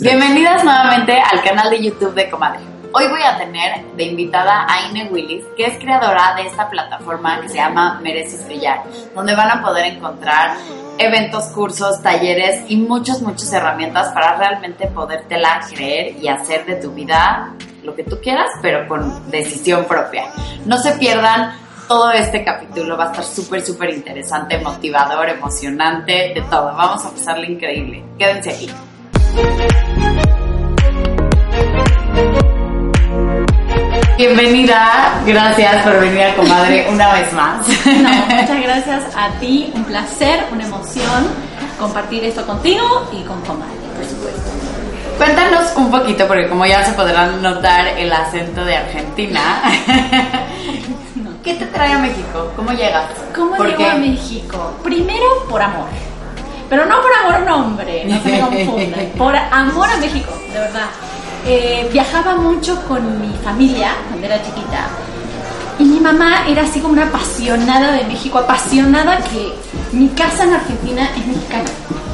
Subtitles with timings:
[0.00, 2.60] Bienvenidas nuevamente al canal de YouTube de Comadre.
[2.94, 7.38] Hoy voy a tener de invitada a Ine Willis, que es creadora de esta plataforma
[7.42, 8.82] que se llama Mereces Brillar,
[9.14, 10.56] donde van a poder encontrar
[10.96, 16.92] eventos, cursos, talleres y muchas, muchas herramientas para realmente podértela creer y hacer de tu
[16.92, 20.24] vida lo que tú quieras, pero con decisión propia.
[20.64, 21.52] No se pierdan
[21.88, 26.74] todo este capítulo, va a estar súper, súper interesante, motivador, emocionante, de todo.
[26.74, 28.02] Vamos a pasarle increíble.
[28.18, 28.70] Quédense aquí.
[34.16, 37.66] Bienvenida, gracias por venir a Comadre una vez más.
[37.86, 41.26] No, muchas gracias a ti, un placer, una emoción
[41.78, 44.50] compartir esto contigo y con Comadre, por supuesto.
[45.16, 49.62] Cuéntanos un poquito, porque como ya se podrán notar el acento de Argentina,
[51.42, 52.52] ¿qué te trae a México?
[52.56, 53.06] ¿Cómo llegas?
[53.34, 53.90] ¿Cómo ¿Por llego qué?
[53.90, 54.74] a México?
[54.84, 55.88] Primero por amor.
[56.70, 59.06] Pero no por amor nombre, no se me confundan.
[59.18, 60.86] Por amor a México, de verdad.
[61.46, 64.86] Eh, viajaba mucho con mi familia cuando era chiquita.
[65.80, 69.52] Y mi mamá era así como una apasionada de México, apasionada que
[69.92, 71.70] mi casa en Argentina es mexicana.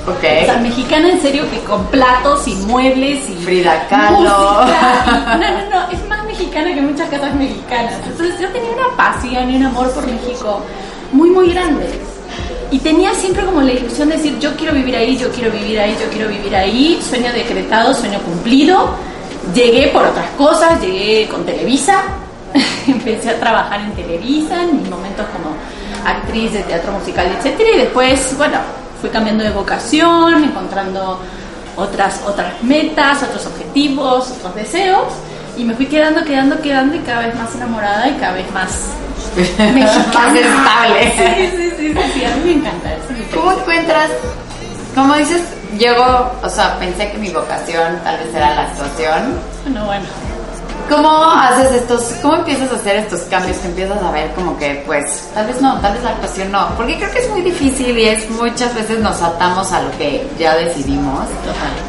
[0.07, 0.25] Ok.
[0.43, 4.21] O sea, mexicana en serio que con platos y muebles y Frida Kahlo.
[4.21, 7.95] música y- no, no, no, es más mexicana que muchas casas mexicanas.
[8.07, 10.63] Entonces yo tenía una pasión y un amor por México
[11.13, 11.91] muy, muy grande.
[12.71, 15.79] Y tenía siempre como la ilusión de decir, yo quiero vivir ahí, yo quiero vivir
[15.79, 17.01] ahí, yo quiero vivir ahí.
[17.01, 18.91] Sueño decretado, sueño cumplido.
[19.55, 22.03] Llegué por otras cosas, llegué con Televisa.
[22.87, 25.55] Empecé a trabajar en Televisa, en mis momentos como
[26.07, 28.59] actriz de teatro musical, etcétera, y después, bueno,
[29.01, 31.21] fui cambiando de vocación, encontrando
[31.77, 35.13] otras, otras metas, otros objetivos, otros deseos,
[35.57, 38.71] y me fui quedando, quedando, quedando, y cada vez más enamorada y cada vez más
[39.37, 40.13] mexicana.
[40.15, 41.13] Más estable.
[41.17, 42.95] Sí, sí, sí, sí, sí, a mí me encanta.
[42.95, 44.11] es mi ¿Cómo encuentras,
[44.95, 45.43] como dices,
[45.79, 49.39] llego, o sea, pensé que mi vocación tal vez era la actuación.
[49.65, 50.07] Bueno, bueno.
[50.89, 54.85] ¿Cómo haces estos, cómo empiezas a hacer estos cambios que empiezas a ver como que,
[54.87, 56.69] pues, tal vez no, tal vez la actuación no?
[56.77, 60.25] Porque creo que es muy difícil y es muchas veces nos atamos a lo que
[60.39, 61.25] ya decidimos,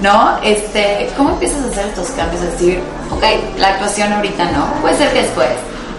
[0.01, 0.39] ¿no?
[0.41, 2.41] Este, ¿cómo empiezas a hacer estos cambios?
[2.41, 2.81] Es decir,
[3.11, 3.23] ok,
[3.59, 5.49] la actuación ahorita no, puede ser que después,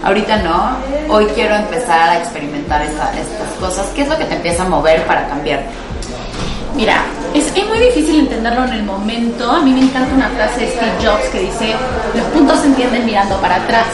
[0.03, 0.77] ahorita no,
[1.13, 3.87] hoy quiero empezar a experimentar esta- estas cosas.
[3.95, 5.63] ¿Qué es lo que te empieza a mover para cambiar?
[6.75, 9.49] Mira, es, es muy difícil entenderlo en el momento.
[9.51, 11.73] A mí me encanta una frase de Steve Jobs que dice,
[12.15, 13.85] los puntos se entienden mirando para atrás.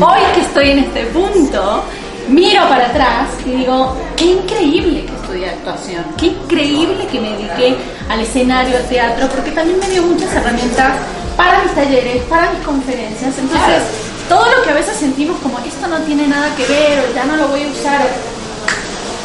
[0.00, 1.84] Hoy que estoy en este punto,
[2.28, 7.76] miro para atrás y digo, qué increíble que estudié actuación, qué increíble que me dediqué
[8.10, 10.92] al escenario, al teatro, porque también me dio muchas herramientas
[11.36, 13.38] para mis talleres, para mis conferencias.
[13.38, 13.82] Entonces,
[14.28, 17.24] todo lo que a veces sentimos como esto no tiene nada que ver o ya
[17.24, 18.06] no lo voy a usar,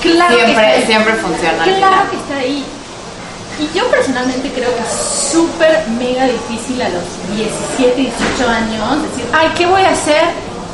[0.01, 0.85] claro que está Siempre, ahí.
[0.85, 1.63] siempre funciona.
[1.63, 2.65] Claro que está ahí.
[3.59, 7.03] Y yo personalmente creo que es súper mega difícil a los
[7.35, 10.23] 17, 18 años decir, ay, ¿qué voy a hacer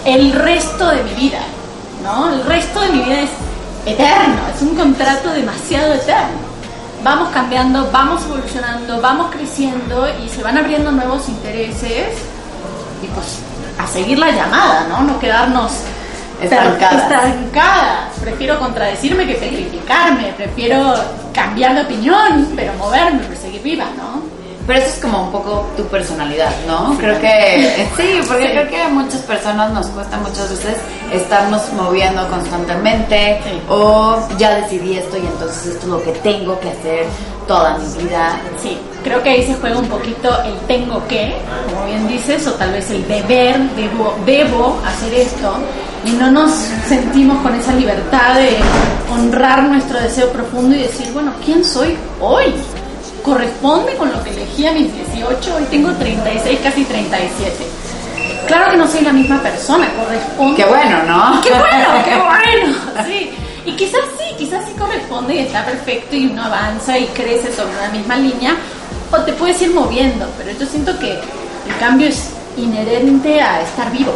[0.06, 1.42] el resto de mi vida?
[2.04, 2.34] ¿No?
[2.34, 3.30] El resto de mi vida es
[3.86, 6.50] eterno, es un contrato demasiado eterno.
[7.04, 12.18] Vamos cambiando, vamos evolucionando, vamos creciendo y se van abriendo nuevos intereses
[13.04, 13.40] y pues
[13.80, 15.02] a seguir la llamada, ¿no?
[15.02, 15.72] No quedarnos
[16.42, 17.04] Estancadas.
[17.04, 18.20] estancadas.
[18.22, 20.94] Prefiero contradecirme que petrificarme, prefiero
[21.34, 24.19] cambiar de opinión, pero moverme, pero seguir viva, ¿no?
[24.70, 26.96] Pero eso es como un poco tu personalidad, ¿no?
[27.00, 28.52] Creo que sí, porque Sí.
[28.52, 30.76] creo que a muchas personas nos cuesta muchas veces
[31.12, 33.62] estarnos moviendo constantemente Sí.
[33.68, 37.06] o ya decidí esto y entonces esto es lo que tengo que hacer
[37.48, 38.40] toda mi vida.
[38.62, 41.34] Sí, creo que ahí se juega un poquito el tengo que,
[41.74, 45.56] como bien dices, o tal vez el deber, debo, debo hacer esto,
[46.06, 46.52] y no nos
[46.88, 48.58] sentimos con esa libertad de
[49.12, 52.54] honrar nuestro deseo profundo y decir, bueno, ¿quién soy hoy?
[53.24, 55.56] ¿Corresponde con lo que elegí a mis 18?
[55.56, 57.66] Hoy tengo 36, casi 37.
[58.48, 60.56] Claro que no soy la misma persona, corresponde.
[60.56, 61.42] Qué bueno, ¿no?
[61.44, 62.78] ¡Qué bueno, qué bueno!
[63.06, 63.32] Sí.
[63.66, 67.78] Y quizás sí, quizás sí corresponde y está perfecto y uno avanza y crece sobre
[67.78, 68.56] una misma línea
[69.12, 73.92] o te puedes ir moviendo, pero yo siento que el cambio es inherente a estar
[73.92, 74.14] vivo.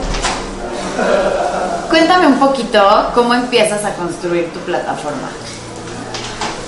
[1.89, 5.29] Cuéntame un poquito cómo empiezas a construir tu plataforma.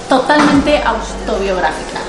[0.10, 2.00] Totalmente autobiográfica.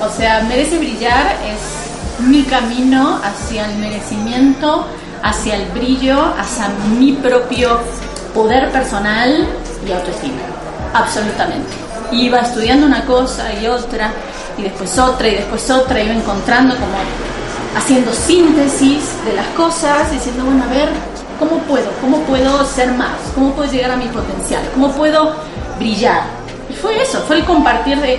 [0.00, 4.86] O sea, Merece Brillar es mi camino hacia el merecimiento,
[5.22, 6.68] hacia el brillo, hacia
[6.98, 7.80] mi propio
[8.34, 9.46] poder personal
[9.86, 10.38] y autoestima.
[10.94, 11.68] Absolutamente.
[12.12, 14.12] Iba estudiando una cosa y otra,
[14.56, 16.96] y después otra, y después otra, iba encontrando como
[17.76, 20.88] haciendo síntesis de las cosas, diciendo, bueno, a ver,
[21.38, 21.90] ¿cómo puedo?
[22.00, 23.18] ¿Cómo puedo ser más?
[23.34, 24.62] ¿Cómo puedo llegar a mi potencial?
[24.74, 25.34] ¿Cómo puedo
[25.78, 26.37] brillar?
[26.80, 28.18] Fue eso, fue el compartir de,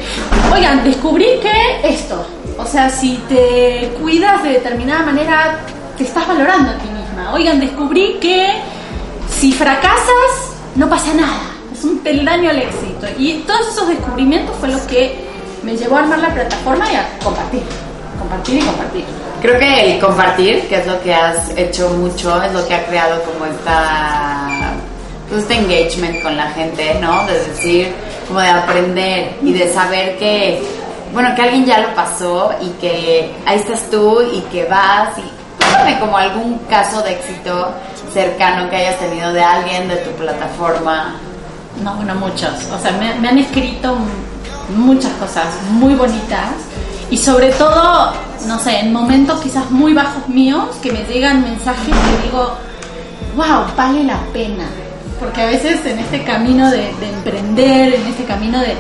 [0.54, 2.26] oigan, descubrí que esto,
[2.58, 5.60] o sea, si te cuidas de determinada manera,
[5.98, 7.34] te estás valorando a ti misma.
[7.34, 8.54] Oigan, descubrí que
[9.30, 11.42] si fracasas, no pasa nada,
[11.74, 13.08] es un peldaño al éxito.
[13.18, 15.28] Y todos esos descubrimientos fue lo que
[15.64, 17.62] me llevó a armar la plataforma y a compartir,
[18.20, 19.06] compartir y compartir.
[19.42, 22.86] Creo que el compartir, que es lo que has hecho mucho, es lo que ha
[22.86, 24.74] creado como esta
[25.30, 27.26] pues, este engagement con la gente, ¿no?
[27.26, 27.94] De decir,
[28.30, 30.64] como de aprender y de saber que,
[31.12, 35.24] bueno, que alguien ya lo pasó y que ahí estás tú y que vas y
[35.58, 37.74] cuéntame como algún caso de éxito
[38.14, 41.16] cercano que hayas tenido de alguien de tu plataforma.
[41.84, 42.52] No, bueno, muchos.
[42.72, 43.98] O sea, me, me han escrito
[44.76, 46.52] muchas cosas muy bonitas
[47.10, 48.14] y sobre todo,
[48.46, 52.54] no sé, en momentos quizás muy bajos míos que me llegan mensajes que digo,
[53.36, 54.66] wow, vale la pena.
[55.20, 58.74] Porque a veces en este camino de, emprender, en este camino de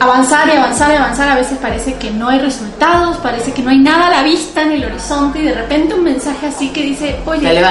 [0.00, 3.70] avanzar y avanzar y avanzar, a veces parece que no hay resultados, parece que no
[3.70, 6.82] hay nada a la vista en el horizonte y de repente un mensaje así que
[6.82, 7.62] dice, oye,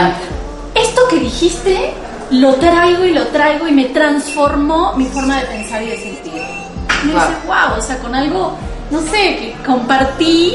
[0.75, 1.93] esto que dijiste
[2.31, 6.41] lo traigo y lo traigo y me transformó mi forma de pensar y de sentir.
[7.03, 7.19] Y wow.
[7.19, 8.57] dice, wow, o sea, con algo
[8.91, 10.53] no sé, que compartí,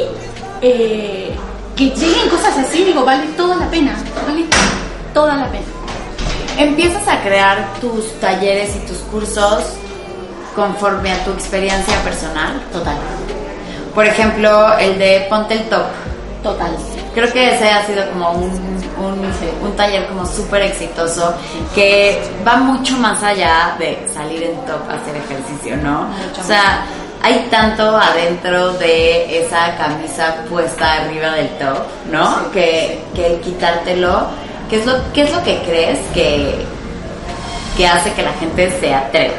[0.60, 1.34] eh,
[1.76, 3.96] que lleguen cosas así, digo, vale toda la pena,
[4.26, 4.46] vale
[5.12, 5.64] toda la pena.
[6.60, 9.64] Empiezas a crear tus talleres y tus cursos
[10.54, 12.60] conforme a tu experiencia personal.
[12.70, 12.96] Total.
[13.94, 15.86] Por ejemplo, el de Ponte el Top.
[16.42, 16.76] Total.
[17.14, 18.50] Creo que ese ha sido como un,
[19.62, 21.32] un, taller como súper exitoso
[21.74, 26.08] que va mucho más allá de salir en top a hacer ejercicio, ¿no?
[26.38, 26.84] o sea,
[27.22, 31.78] hay tanto adentro de esa camisa puesta arriba del top,
[32.10, 32.50] ¿no?
[32.52, 34.28] Que, que el quitártelo,
[34.70, 36.64] ¿qué es, lo, ¿qué es lo que crees que,
[37.76, 39.34] que hace que la gente se atreva?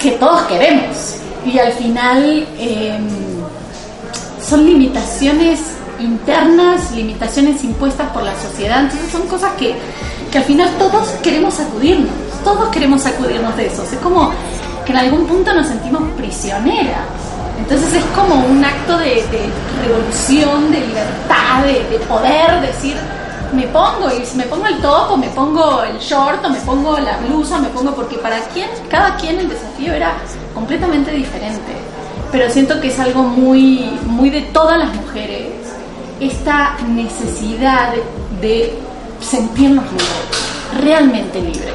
[0.00, 1.16] Que todos queremos.
[1.44, 3.08] Y al final em,
[4.40, 5.60] son limitaciones
[5.98, 8.82] internas, limitaciones impuestas por la sociedad.
[8.82, 9.74] Entonces son cosas que,
[10.30, 12.12] que al final todos queremos sacudirnos.
[12.44, 13.82] Todos queremos sacudirnos de eso.
[13.82, 14.30] Es como
[14.86, 17.02] que en algún punto nos sentimos prisioneras.
[17.58, 19.24] Entonces es como un acto de,
[19.82, 22.96] revolución, de libertad, de, poder decir,
[23.52, 26.98] me pongo, y me pongo el top, o me pongo el short, o me pongo
[26.98, 30.12] la blusa, me pongo, porque para quien, cada quien el desafío era
[30.54, 31.72] completamente diferente.
[32.30, 35.48] Pero siento que es algo muy, muy de todas las mujeres,
[36.20, 37.92] esta necesidad
[38.40, 38.78] de
[39.20, 41.74] sentirnos libres, realmente libres.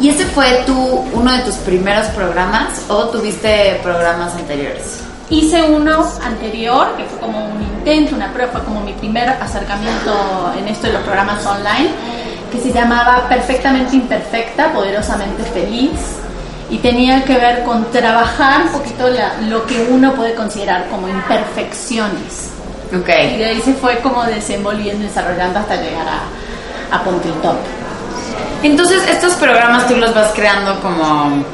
[0.00, 4.99] ¿Y ese fue tu, uno de tus primeros programas o tuviste programas anteriores?
[5.30, 10.52] Hice uno anterior, que fue como un intento, una prueba, fue como mi primer acercamiento
[10.58, 11.90] en esto de los programas online,
[12.50, 16.18] que se llamaba Perfectamente Imperfecta, Poderosamente Feliz,
[16.68, 19.06] y tenía que ver con trabajar un poquito
[19.48, 22.50] lo que uno puede considerar como imperfecciones.
[23.00, 23.34] Okay.
[23.34, 27.56] Y de ahí se fue como desenvolviendo desarrollando hasta llegar a, a Top.
[28.64, 31.44] Entonces, estos programas tú los vas creando como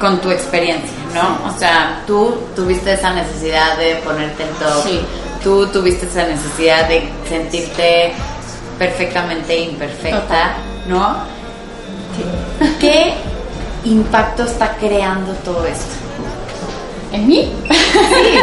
[0.00, 1.48] con tu experiencia, ¿no?
[1.48, 4.82] O sea, tú tuviste esa necesidad de ponerte el top.
[4.84, 5.00] Sí.
[5.42, 8.12] Tú tuviste esa necesidad de sentirte
[8.78, 10.54] perfectamente imperfecta,
[10.86, 11.16] ¿no?
[12.16, 12.66] Sí.
[12.80, 13.14] ¿Qué
[13.84, 15.94] impacto está creando todo esto?
[17.12, 17.52] ¿En mí?
[17.68, 18.38] Sí,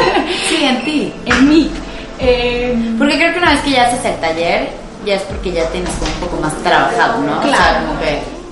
[0.49, 1.13] sí, en ti.
[1.25, 1.71] En mí.
[2.19, 4.69] Eh, Porque creo que una vez que ya haces el taller,
[5.05, 7.41] ya es porque ya tienes como un poco más trabajado, ¿no?
[7.41, 7.79] Claro.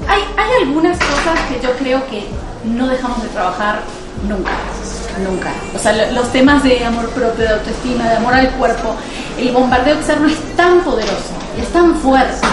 [0.08, 2.24] hay, hay algunas cosas que yo creo que
[2.64, 3.82] no dejamos de trabajar
[4.28, 4.52] nunca,
[5.24, 5.52] nunca.
[5.76, 8.96] O sea, los temas de amor propio, de autoestima, de amor al cuerpo,
[9.38, 12.48] el bombardeo externo es tan poderoso, es tan fuerte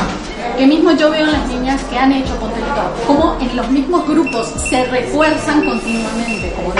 [0.56, 2.60] que mismo yo veo en las niñas que han hecho Ponte
[3.06, 6.72] como en los mismos grupos se refuerzan continuamente, como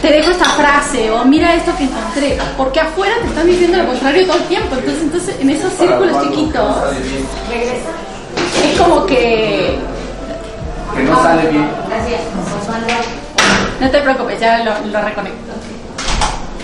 [0.00, 3.86] te dejo esta frase o mira esto que encontré, porque afuera te están diciendo lo
[3.86, 6.76] contrario todo el tiempo, entonces, entonces en esos círculos chiquitos
[8.64, 9.78] es como que...
[10.94, 11.68] Que no sale bien.
[11.88, 13.17] Gracias.
[13.80, 15.52] No te preocupes, ya lo, lo reconecto.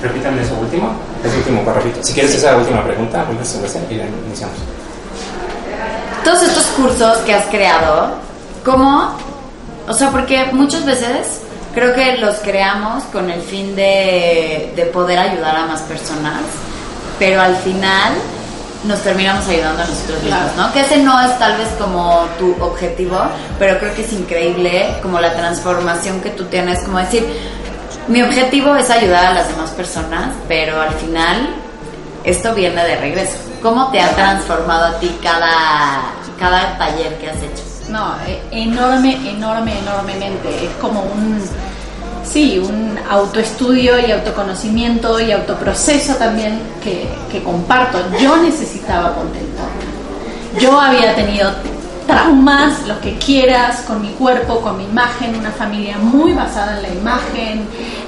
[0.02, 0.92] Repítame eso último,
[1.25, 1.88] ese último párrafo.
[2.02, 3.25] Si quieres esa última pregunta,
[3.90, 4.56] y la iniciamos
[6.25, 8.14] todos estos cursos que has creado,
[8.64, 9.14] ¿cómo?
[9.87, 11.42] O sea, porque muchas veces
[11.75, 16.40] creo que los creamos con el fin de, de poder ayudar a más personas,
[17.18, 18.14] pero al final
[18.85, 20.73] nos terminamos ayudando a nosotros mismos, ¿no?
[20.73, 23.19] Que ese no es tal vez como tu objetivo,
[23.59, 27.26] pero creo que es increíble como la transformación que tú tienes, como decir,
[28.09, 31.55] mi objetivo es ayudar a las demás personas, pero al final
[32.25, 33.37] esto viene de regreso.
[33.62, 36.03] ¿Cómo te ha transformado a ti cada,
[36.38, 37.62] cada taller que has hecho?
[37.88, 40.67] No, e- enorme, enorme, enormemente.
[40.67, 41.41] Es como un,
[42.25, 47.99] sí, un autoestudio y autoconocimiento y autoproceso también que, que comparto.
[48.21, 49.69] Yo necesitaba contentar.
[50.59, 51.50] Yo había tenido
[52.07, 56.83] traumas, lo que quieras, con mi cuerpo, con mi imagen, una familia muy basada en
[56.83, 57.66] la imagen,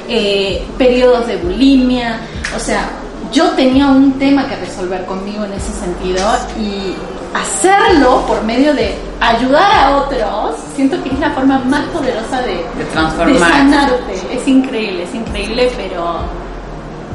[0.08, 2.20] eh, periodos de bulimia,
[2.54, 2.88] o sea,
[3.32, 6.24] yo tenía un tema que resolver conmigo en ese sentido
[6.58, 6.94] y
[7.34, 12.56] hacerlo por medio de ayudar a otros, siento que es la forma más poderosa de,
[12.76, 13.32] De transformar.
[13.34, 14.14] de sanarte.
[14.32, 16.18] Es increíble, es increíble, pero,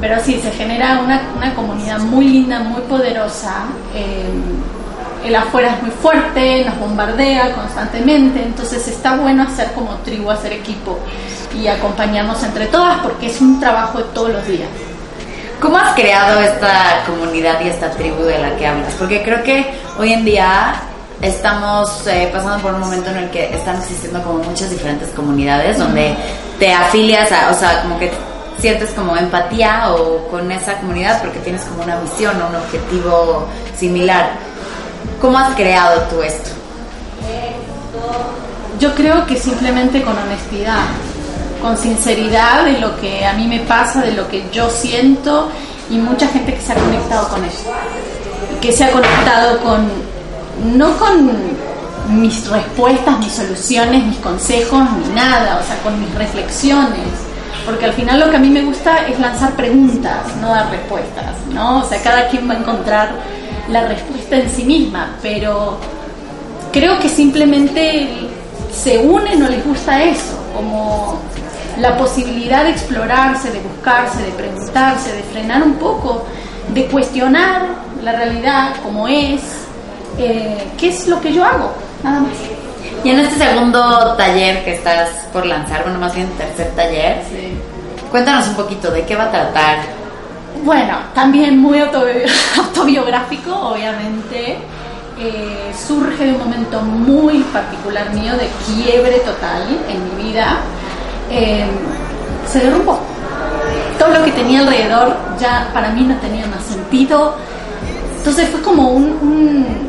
[0.00, 3.64] pero sí, se genera una, una comunidad muy linda, muy poderosa.
[3.94, 4.24] eh,
[5.24, 10.52] el afuera es muy fuerte, nos bombardea constantemente, entonces está bueno hacer como tribu, hacer
[10.52, 10.98] equipo
[11.56, 14.68] y acompañarnos entre todas porque es un trabajo de todos los días.
[15.62, 18.94] ¿Cómo has creado esta comunidad y esta tribu de la que hablas?
[18.94, 19.64] Porque creo que
[19.96, 20.74] hoy en día
[21.20, 25.78] estamos eh, pasando por un momento en el que están existiendo como muchas diferentes comunidades
[25.78, 26.16] donde
[26.58, 28.10] te afilias a, o sea, como que
[28.58, 33.46] sientes como empatía o con esa comunidad porque tienes como una misión o un objetivo
[33.76, 34.30] similar.
[35.20, 36.50] ¿Cómo has creado tú esto?
[38.80, 40.86] Yo creo que simplemente con honestidad,
[41.62, 45.48] con sinceridad de lo que a mí me pasa, de lo que yo siento
[45.88, 47.72] y mucha gente que se ha conectado con eso.
[48.60, 49.88] Que se ha conectado con,
[50.76, 51.30] no con
[52.08, 57.06] mis respuestas, mis soluciones, mis consejos, ni nada, o sea, con mis reflexiones.
[57.64, 61.36] Porque al final lo que a mí me gusta es lanzar preguntas, no dar respuestas,
[61.52, 61.80] ¿no?
[61.80, 63.10] O sea, cada quien va a encontrar
[63.68, 65.78] la respuesta en sí misma, pero
[66.72, 68.08] creo que simplemente
[68.74, 71.20] se unen o les gusta eso, como
[71.78, 76.24] la posibilidad de explorarse, de buscarse, de preguntarse, de frenar un poco,
[76.68, 77.62] de cuestionar
[78.02, 79.40] la realidad como es,
[80.18, 82.32] eh, qué es lo que yo hago, nada más.
[83.04, 87.20] Y en este segundo taller que estás por lanzar, bueno, más bien tercer taller,
[88.10, 89.78] cuéntanos un poquito de qué va a tratar.
[90.64, 92.24] Bueno, también muy autobi-
[92.58, 94.58] autobiográfico, obviamente.
[95.18, 100.56] Eh, surge de un momento muy particular mío de quiebre total en mi vida.
[101.32, 101.64] Eh,
[102.50, 103.00] se derrumbó.
[103.98, 107.34] Todo lo que tenía alrededor ya para mí no tenía más sentido.
[108.18, 109.82] Entonces fue como un, un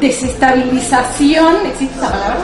[0.00, 1.66] desestabilización.
[1.66, 2.38] ¿Existe esa palabra?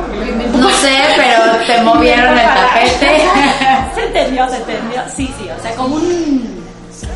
[0.56, 3.22] No sé, pero te movieron el tapete.
[3.94, 5.02] se entendió, se entendió.
[5.14, 6.62] Sí, sí, o sea, como un,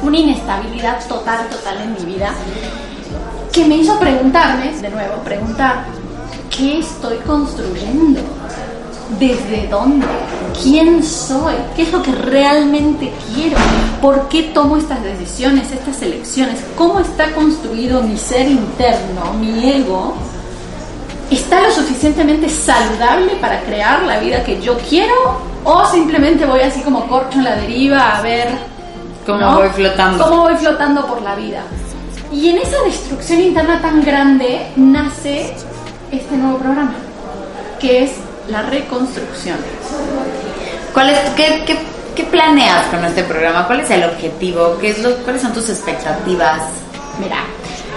[0.02, 2.32] una inestabilidad total, total en mi vida,
[3.52, 5.84] que me hizo preguntarme, de nuevo, preguntar,
[6.50, 8.20] ¿qué estoy construyendo?
[9.18, 10.06] ¿Desde dónde?
[10.62, 11.54] ¿Quién soy?
[11.74, 13.56] ¿Qué es lo que realmente quiero?
[14.00, 16.58] ¿Por qué tomo estas decisiones, estas elecciones?
[16.76, 20.14] ¿Cómo está construido mi ser interno, mi ego?
[21.30, 25.14] ¿Está lo suficientemente saludable para crear la vida que yo quiero?
[25.64, 28.48] ¿O simplemente voy así como corcho en la deriva a ver
[29.26, 30.24] ¿Cómo voy flotando?
[30.24, 31.62] ¿Cómo voy flotando por la vida?
[32.32, 35.54] Y en esa destrucción interna tan grande nace
[36.10, 36.94] este nuevo programa,
[37.80, 38.12] que es
[38.50, 39.56] la reconstrucción.
[40.92, 41.78] ¿Cuál es, qué, qué,
[42.14, 43.66] qué planeas con este programa?
[43.66, 44.76] ¿Cuál es el objetivo?
[44.80, 46.60] ¿Qué es lo, ¿Cuáles son tus expectativas?
[47.20, 47.44] Mira,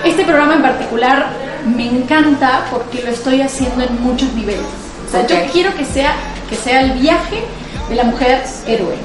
[0.04, 1.28] este programa en particular
[1.66, 4.66] me encanta porque lo estoy haciendo en muchos niveles.
[5.08, 5.30] O sea, Ok.
[5.30, 6.14] yo quiero que sea,
[6.50, 7.44] que sea el viaje
[7.90, 8.96] de la mujer héroe.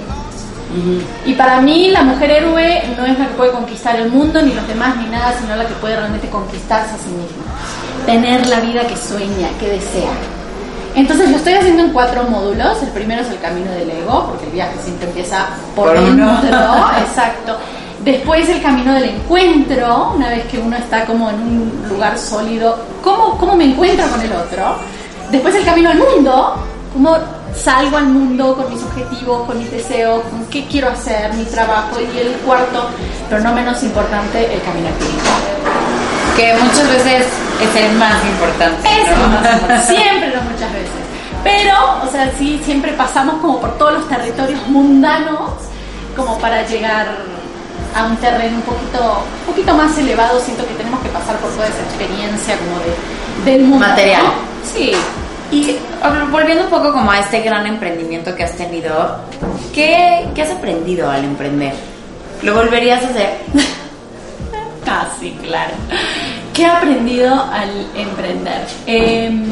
[1.24, 4.52] Y para mí la mujer héroe no es la que puede conquistar el mundo, ni
[4.52, 8.04] los demás, ni nada, sino la que puede realmente conquistarse a sí misma.
[8.04, 10.10] Tener la vida que sueña, que desea.
[10.98, 12.82] Entonces lo estoy haciendo en cuatro módulos.
[12.82, 16.40] El primero es el camino del ego, porque el viaje siempre empieza por, Por uno.
[16.42, 16.58] dentro.
[17.06, 17.56] Exacto.
[18.04, 22.76] Después el camino del encuentro, una vez que uno está como en un lugar sólido,
[23.02, 24.76] ¿cómo, cómo me encuentro con el otro?
[25.30, 26.54] Después el camino al mundo,
[26.92, 27.16] cómo
[27.54, 31.98] salgo al mundo con mis objetivos, con mis deseos, con qué quiero hacer, mi trabajo.
[32.00, 32.88] Y el cuarto,
[33.30, 35.42] pero no menos importante, el camino espiritual.
[36.36, 37.26] Que muchas veces
[37.60, 38.88] es el más importante.
[38.88, 40.90] Es lo más importante, siempre, muchas veces.
[41.44, 41.74] Pero,
[42.04, 45.52] o sea, sí, siempre pasamos como por todos los territorios mundanos,
[46.16, 47.06] como para llegar
[47.94, 50.40] a un terreno un poquito, un poquito más elevado.
[50.40, 53.86] Siento que tenemos que pasar por toda esa experiencia como de, del mundo.
[53.86, 54.24] Material.
[54.24, 54.32] ¿no?
[54.74, 54.92] Sí,
[55.52, 55.76] Y
[56.30, 59.18] volviendo un poco como a este gran emprendimiento que has tenido,
[59.72, 61.74] ¿qué, qué has aprendido al emprender?
[62.42, 63.30] ¿Lo volverías a hacer?
[64.86, 65.72] ah, sí, claro.
[66.58, 68.66] ¿Qué he aprendido al emprender?
[68.84, 69.44] Em,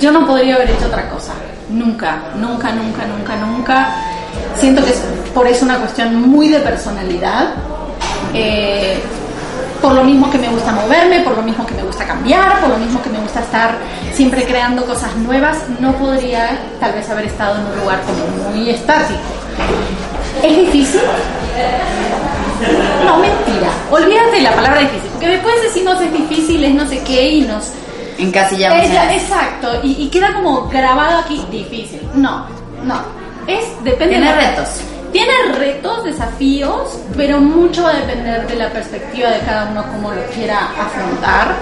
[0.00, 1.32] yo no podría haber hecho otra cosa.
[1.68, 3.88] Nunca, nunca, nunca, nunca, nunca.
[4.54, 5.02] Siento que es
[5.34, 7.54] por eso una cuestión muy de personalidad.
[8.32, 9.02] Eh,
[9.82, 12.68] por lo mismo que me gusta moverme, por lo mismo que me gusta cambiar, por
[12.68, 13.74] lo mismo que me gusta estar
[14.12, 18.70] siempre creando cosas nuevas, no podría tal vez haber estado en un lugar como muy
[18.70, 19.18] estático.
[20.40, 21.00] ¿Es difícil?
[23.04, 23.70] No, mentira.
[23.90, 27.72] Olvídate la palabra difícil, porque después decimos es difícil, es no sé qué y nos...
[28.18, 28.84] Encasillamos.
[29.12, 32.02] exacto, y, queda como grabado aquí difícil.
[32.14, 32.44] No,
[32.84, 33.00] no.
[33.46, 34.68] Es, depende Tiene retos.
[35.10, 40.12] Tiene retos, desafíos, pero mucho va a depender de la perspectiva de cada uno, cómo
[40.12, 41.56] lo quiera afrontar.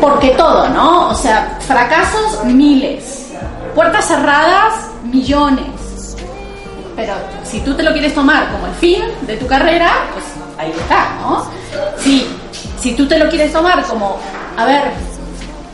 [0.00, 1.10] Porque todo, ¿no?
[1.10, 3.30] O sea, fracasos, miles.
[3.74, 5.71] Puertas cerradas, millones
[6.96, 10.24] pero si tú te lo quieres tomar como el fin de tu carrera, pues
[10.58, 11.46] ahí está, ¿no?
[11.98, 12.26] Si,
[12.78, 14.18] si tú te lo quieres tomar como,
[14.56, 14.82] a ver,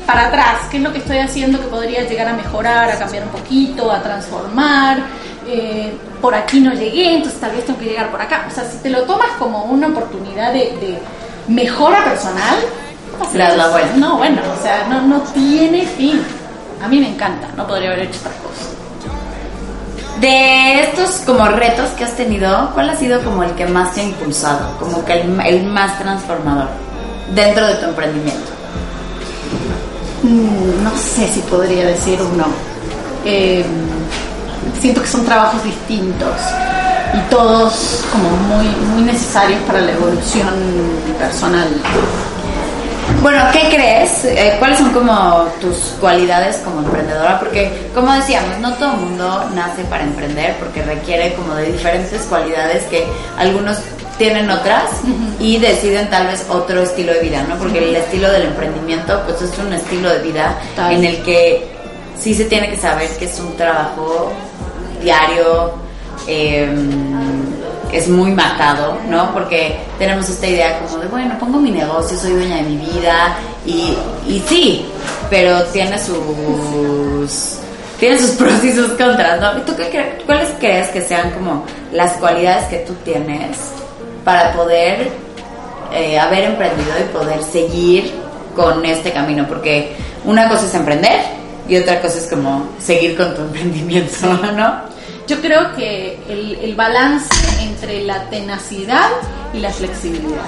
[0.06, 3.24] para atrás, ¿qué es lo que estoy haciendo que podría llegar a mejorar, a cambiar
[3.24, 4.98] un poquito, a transformar?
[5.46, 8.46] Eh, por aquí no llegué, entonces tal vez tengo que llegar por acá.
[8.50, 10.98] O sea, si te lo tomas como una oportunidad de,
[11.48, 12.58] mejora personal,
[13.34, 16.22] la No, bueno, o sea, no, no tiene fin.
[16.82, 18.77] A mí me encanta, no podría haber hecho otra cosa.
[20.20, 24.00] De estos como retos que has tenido, ¿cuál ha sido como el que más te
[24.00, 24.76] ha impulsado?
[24.78, 26.68] Como que el, más transformador
[27.34, 28.50] dentro de tu emprendimiento.
[30.24, 32.46] Mm, no sé si podría decir uno.
[33.24, 33.64] Eh,
[34.80, 36.34] siento que son trabajos distintos
[37.14, 40.54] y todos como muy, muy necesarios para la evolución
[41.18, 41.68] personal.
[43.20, 44.24] Bueno, ¿qué crees?
[44.24, 47.40] Eh, ¿Cuáles son como tus cualidades como emprendedora?
[47.40, 52.22] Porque, como decíamos, no todo el mundo nace para emprender porque requiere como de diferentes
[52.22, 53.04] cualidades que
[53.36, 53.78] algunos
[54.18, 54.84] tienen otras
[55.40, 57.56] y deciden tal vez otro estilo de vida, ¿no?
[57.56, 60.56] Porque el estilo del emprendimiento pues es un estilo de vida
[60.90, 61.66] en el que
[62.18, 64.32] sí se tiene que saber que es un trabajo
[65.02, 65.72] diario,
[66.26, 66.68] eh,
[67.92, 69.32] es muy matado, ¿no?
[69.32, 73.36] Porque tenemos esta idea como de, bueno, pongo mi negocio, soy dueña de mi vida
[73.64, 73.96] y,
[74.26, 74.86] y sí,
[75.30, 77.58] pero tiene sus
[77.98, 79.62] tiene sus pros y sus contras, ¿no?
[79.62, 83.56] ¿Tú qué, cuáles crees que sean como las cualidades que tú tienes
[84.24, 85.08] para poder
[85.92, 88.12] eh, haber emprendido y poder seguir
[88.54, 89.46] con este camino?
[89.48, 91.20] Porque una cosa es emprender
[91.68, 94.87] y otra cosa es como seguir con tu emprendimiento, ¿no?
[95.28, 97.28] Yo creo que el, balance
[97.60, 99.10] entre la tenacidad
[99.52, 100.40] y la flexibilidad.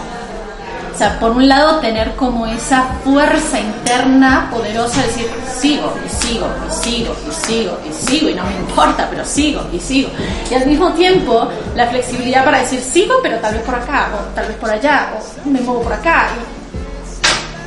[0.95, 5.27] O sea, por un lado tener como esa fuerza interna poderosa de decir,
[5.61, 9.61] sigo, y sigo, y sigo, y sigo, y sigo, y no me importa, pero sigo,
[9.71, 10.09] y sigo.
[10.51, 14.35] Y al mismo tiempo, la flexibilidad para decir, sigo, pero tal vez por acá, o
[14.35, 16.29] tal vez por allá, o me muevo por acá.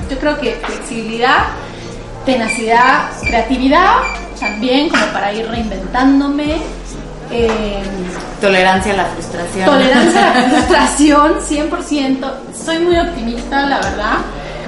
[0.09, 1.43] yo creo que flexibilidad,
[2.25, 3.97] tenacidad, creatividad,
[4.39, 6.82] también como para ir reinventándome
[7.31, 7.83] eh,
[8.41, 9.65] tolerancia a la frustración.
[9.65, 12.33] Tolerancia a la frustración, 100%.
[12.53, 14.17] Soy muy optimista, la verdad.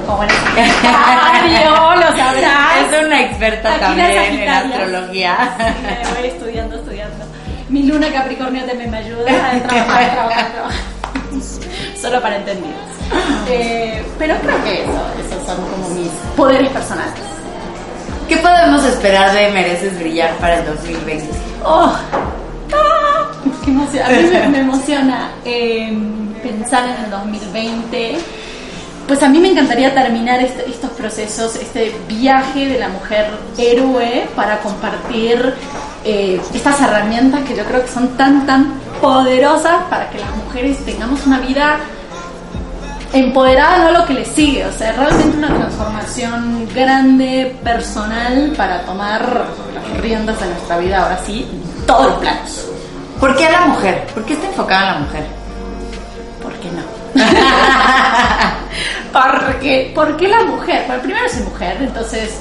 [0.05, 0.29] Como en
[1.99, 2.93] lo sabrás.
[2.93, 5.55] Es una experta también en astrología.
[5.57, 7.25] Sí, voy estudiando, estudiando.
[7.69, 10.79] Mi luna Capricornio también me ayuda a trabajar, trabajar, trabajar.
[11.99, 12.71] Solo para entender.
[13.49, 17.13] Eh, pero creo que eso, esos son como mis poderes personales.
[18.27, 21.29] ¿Qué podemos esperar de Mereces Brillar para el 2020?
[21.63, 21.95] Oh,
[23.67, 28.17] a mí me, emociona em, pensar en el 2020.
[29.07, 34.27] Pues a mí me encantaría terminar este, estos procesos, este viaje de la mujer héroe
[34.35, 35.53] para compartir
[36.03, 40.83] eh, estas herramientas que yo creo que son tan, tan poderosas para que las mujeres
[40.85, 41.79] tengamos una vida
[43.13, 49.45] empoderada, no lo que le sigue, o sea, realmente una transformación grande, personal, para tomar
[49.73, 52.74] las riendas de nuestra vida ahora sí, en todos los planos.
[53.19, 54.07] ¿Por qué a la mujer?
[54.13, 55.25] ¿Por qué está enfocada en la mujer?
[56.41, 56.81] ¿Por qué no?
[59.13, 60.83] porque, ¿Por qué la mujer?
[60.87, 62.39] Bueno, primero soy mujer, entonces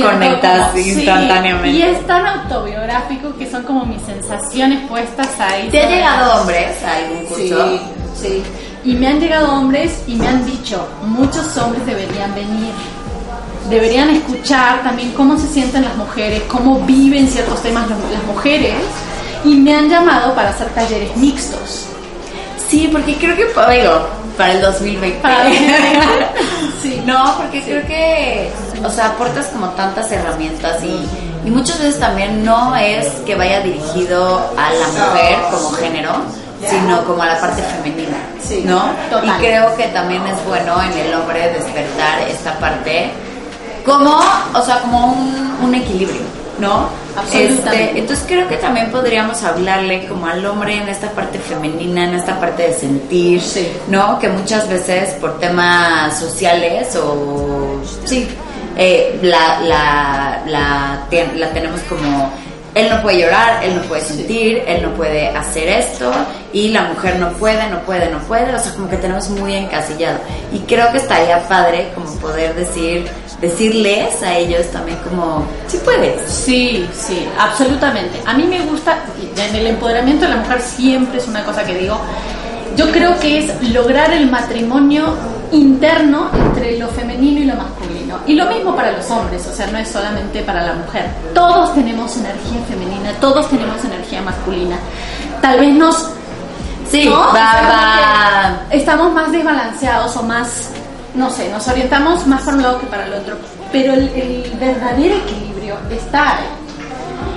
[0.00, 1.70] conectas instantáneamente.
[1.70, 5.68] y es tan autobiográfico que son como mis sensaciones puestas ahí.
[5.70, 7.68] ¿Te han llegado hombres a algún curso?
[7.68, 7.80] Sí,
[8.14, 8.42] sí.
[8.84, 12.72] Y me han llegado hombres y me han dicho, muchos hombres deberían venir.
[13.70, 18.74] Deberían escuchar también cómo se sienten las mujeres, cómo viven ciertos temas las mujeres
[19.44, 21.86] y me han llamado para hacer talleres mixtos.
[22.68, 25.18] Sí, porque creo que, digo, para el 2020.
[25.20, 26.26] Para el 2020.
[26.82, 27.02] Sí.
[27.04, 28.50] No, porque creo que,
[28.84, 31.06] o sea, aportas como tantas herramientas y,
[31.46, 36.12] y muchas veces también no es que vaya dirigido a la mujer como género,
[36.68, 38.82] sino como a la parte femenina, Sí, ¿no?
[39.10, 39.28] total.
[39.28, 43.10] Y creo que también es bueno en el hombre despertar esta parte
[43.84, 44.20] como,
[44.54, 46.20] o sea, como un, un equilibrio,
[46.58, 46.88] ¿no?
[47.16, 47.84] Absolutamente.
[47.84, 52.14] Este, entonces creo que también podríamos hablarle como al hombre en esta parte femenina, en
[52.14, 53.70] esta parte de sentir, Sí.
[53.88, 54.18] ¿no?
[54.18, 58.28] Que muchas veces por temas sociales o sí,
[58.76, 62.30] eh, la, la, la, la tenemos como
[62.74, 66.10] él no puede llorar, él no puede sentir, él no puede hacer esto
[66.54, 69.54] y la mujer no puede, no puede, no puede, o sea, como que tenemos muy
[69.54, 70.18] encasillado.
[70.52, 73.06] Y creo que estaría padre como poder decir,
[73.42, 76.30] decirles a ellos también como, sí puedes.
[76.30, 78.22] Sí, sí, absolutamente.
[78.24, 79.04] A mí me gusta,
[79.36, 82.00] en el empoderamiento de la mujer siempre es una cosa que digo,
[82.76, 85.14] yo creo que es lograr el matrimonio
[85.50, 88.18] interno entre lo femenino y lo masculino.
[88.26, 91.10] Y lo mismo para los hombres, o sea, no es solamente para la mujer.
[91.34, 94.78] Todos tenemos energía femenina, todos tenemos energía masculina.
[95.40, 96.10] Tal vez nos...
[96.88, 97.18] Sí, ¿no?
[97.18, 98.60] va, va.
[98.70, 100.70] Estamos más desbalanceados o más,
[101.14, 103.36] no sé, nos orientamos más para un lado que para el otro.
[103.70, 106.44] Pero el, el verdadero equilibrio está ahí.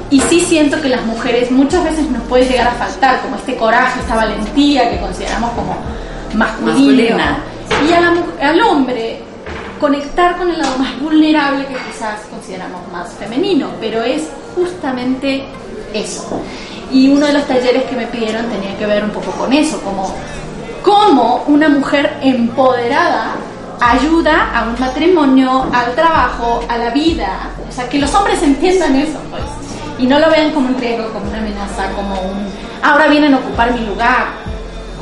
[0.09, 3.55] Y sí siento que las mujeres muchas veces nos puede llegar a faltar, como este
[3.55, 5.75] coraje, esta valentía que consideramos como.
[6.33, 7.39] Masculina.
[7.87, 9.19] Y a la al hombre
[9.79, 15.45] conectar con el lado más vulnerable que quizás consideramos más femenino, pero es justamente
[15.93, 16.41] eso.
[16.91, 19.81] Y uno de los talleres que me pidieron tenía que ver un poco con eso,
[19.81, 20.13] como
[20.83, 23.35] cómo una mujer empoderada
[23.79, 27.49] ayuda a un matrimonio, al trabajo, a la vida.
[27.67, 29.43] O sea, que los hombres entiendan eso, pues.
[29.97, 32.47] Y no lo vean como un riesgo, como una amenaza, como un,
[32.83, 34.27] ahora vienen a ocupar mi lugar.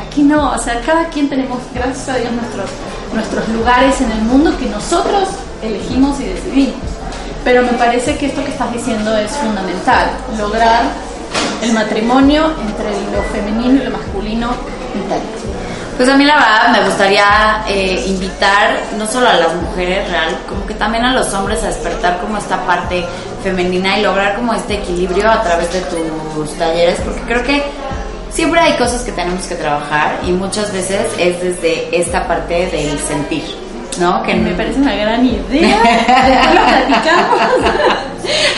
[0.05, 2.69] Aquí no, o sea, cada quien tenemos, gracias a Dios, nuestros,
[3.13, 5.29] nuestros lugares en el mundo que nosotros
[5.63, 6.75] elegimos y decidimos.
[7.43, 10.83] Pero me parece que esto que estás diciendo es fundamental, lograr
[11.61, 14.49] el matrimonio entre lo femenino y lo masculino
[14.95, 15.42] interno.
[15.97, 20.37] Pues a mí la verdad me gustaría eh, invitar no solo a las mujeres real,
[20.49, 23.05] como que también a los hombres a despertar como esta parte
[23.43, 27.63] femenina y lograr como este equilibrio a través de tus talleres, porque creo que
[28.31, 32.97] siempre hay cosas que tenemos que trabajar y muchas veces es desde esta parte del
[32.97, 33.43] sentir,
[33.99, 34.23] ¿no?
[34.23, 35.77] Que Me parece una gran idea,
[36.53, 37.39] lo platicamos,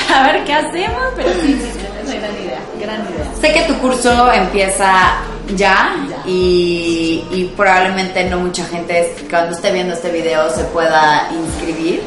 [0.15, 1.69] a ver qué hacemos, pero sí, sí,
[2.01, 3.25] es una gran idea, gran idea.
[3.41, 5.17] Sé que tu curso empieza
[5.55, 5.93] ya
[6.27, 12.01] y, y probablemente no mucha gente cuando esté viendo este video se pueda inscribir,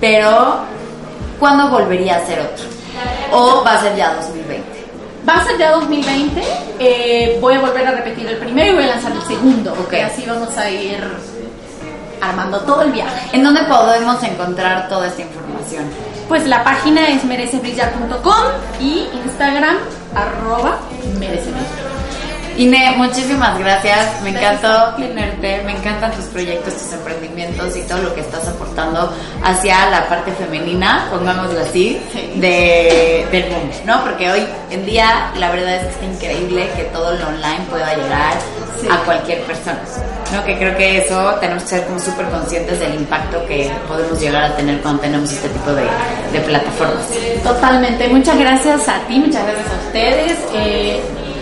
[0.00, 0.58] pero
[1.38, 2.64] ¿cuándo volvería a ser otro?
[3.32, 4.64] ¿O va a ser ya 2020?
[5.28, 6.42] Va a ser ya 2020,
[6.78, 9.92] eh, voy a volver a repetir el primero y voy a lanzar el segundo, Ok.
[9.94, 11.02] y así vamos a ir
[12.20, 13.28] armando todo el viaje.
[13.32, 15.84] ¿En dónde podemos encontrar toda esta información?
[16.28, 18.34] Pues la página es merecebrillar.com
[18.80, 19.76] y Instagram
[20.14, 20.78] arroba
[21.18, 21.75] merecebrillar.
[22.56, 24.20] Ine, muchísimas gracias.
[24.22, 25.62] Me encantó tenerte.
[25.64, 29.12] Me encantan tus proyectos, tus emprendimientos y todo lo que estás aportando
[29.44, 32.32] hacia la parte femenina, pongámoslo así, Sí.
[32.36, 34.02] de, del mundo, ¿no?
[34.04, 37.94] Porque hoy en día la verdad es que está increíble que todo lo online pueda
[37.94, 38.32] llegar
[38.80, 38.86] Sí.
[38.90, 39.80] a cualquier persona,
[40.32, 40.44] ¿no?
[40.44, 44.44] Que creo que eso tenemos que ser como súper conscientes del impacto que podemos llegar
[44.44, 45.84] a tener cuando tenemos este tipo de,
[46.32, 47.04] de plataformas.
[47.42, 50.38] Totalmente, muchas gracias a ti, muchas gracias a ustedes.
[50.54, 51.00] Eh,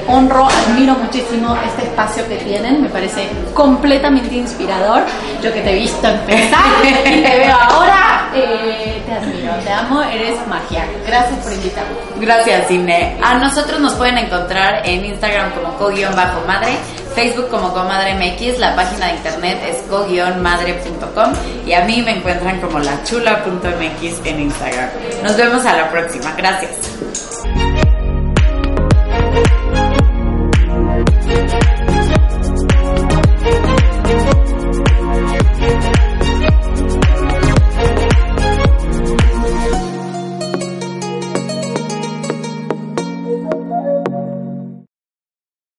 [0.09, 5.03] honro, admiro muchísimo este espacio que tienen, me parece completamente inspirador.
[5.43, 6.65] Yo que te he visto empezar
[7.05, 10.87] y te veo ahora, eh, te admiro, te amo, eres magia.
[11.07, 11.91] Gracias por invitarme.
[12.21, 13.17] Gracias, Cine.
[13.23, 16.77] A nosotros nos pueden encontrar en Instagram como co-madre,
[17.15, 21.33] Facebook como comadre MX, la página de internet es co-madre.com
[21.67, 24.89] y a mí me encuentran como lachula.mx en Instagram.
[25.23, 26.33] Nos vemos a la próxima.
[26.37, 27.04] Gracias.